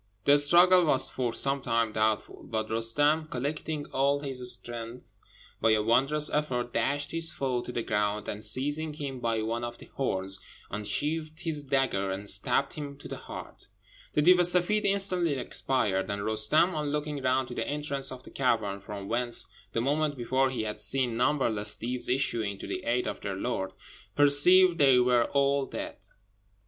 [0.25, 5.19] The struggle was for some time doubtful; but Roostem, collecting all his strength,
[5.61, 9.63] by a wondrous effort dashed his foe to the ground, and seizing him by one
[9.63, 10.39] of the horns,
[10.71, 13.67] unsheathed his dagger and stabbed him to the heart.
[14.13, 18.23] The Deev e Seffeed instantly expired; and Roostem, on looking round to the entrance of
[18.23, 22.85] the cavern, from whence the moment before he had seen numberless Deevs issuing to the
[22.85, 23.73] aid of their lord,
[24.15, 25.97] perceived they were all dead.